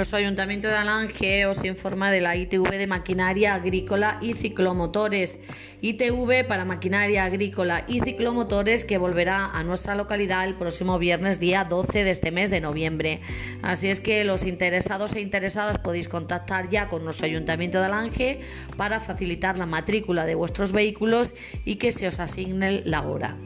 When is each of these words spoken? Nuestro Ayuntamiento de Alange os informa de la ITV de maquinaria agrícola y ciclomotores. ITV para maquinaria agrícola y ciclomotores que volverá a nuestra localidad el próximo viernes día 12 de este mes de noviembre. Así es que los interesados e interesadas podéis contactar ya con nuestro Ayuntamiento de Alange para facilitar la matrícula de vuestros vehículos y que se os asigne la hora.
Nuestro 0.00 0.16
Ayuntamiento 0.16 0.66
de 0.66 0.76
Alange 0.76 1.44
os 1.44 1.62
informa 1.62 2.10
de 2.10 2.22
la 2.22 2.34
ITV 2.34 2.70
de 2.78 2.86
maquinaria 2.86 3.54
agrícola 3.54 4.16
y 4.22 4.32
ciclomotores. 4.32 5.38
ITV 5.82 6.46
para 6.48 6.64
maquinaria 6.64 7.26
agrícola 7.26 7.84
y 7.86 8.00
ciclomotores 8.00 8.86
que 8.86 8.96
volverá 8.96 9.44
a 9.44 9.62
nuestra 9.62 9.96
localidad 9.96 10.46
el 10.46 10.54
próximo 10.54 10.98
viernes 10.98 11.38
día 11.38 11.64
12 11.64 12.02
de 12.02 12.12
este 12.12 12.30
mes 12.30 12.50
de 12.50 12.62
noviembre. 12.62 13.20
Así 13.60 13.88
es 13.88 14.00
que 14.00 14.24
los 14.24 14.46
interesados 14.46 15.14
e 15.16 15.20
interesadas 15.20 15.76
podéis 15.76 16.08
contactar 16.08 16.70
ya 16.70 16.88
con 16.88 17.04
nuestro 17.04 17.26
Ayuntamiento 17.26 17.78
de 17.78 17.84
Alange 17.84 18.40
para 18.78 19.00
facilitar 19.00 19.58
la 19.58 19.66
matrícula 19.66 20.24
de 20.24 20.34
vuestros 20.34 20.72
vehículos 20.72 21.34
y 21.66 21.76
que 21.76 21.92
se 21.92 22.08
os 22.08 22.20
asigne 22.20 22.80
la 22.86 23.02
hora. 23.02 23.36